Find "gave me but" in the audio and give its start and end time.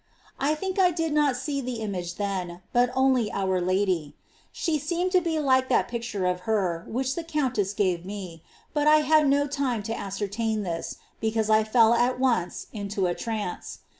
7.75-8.87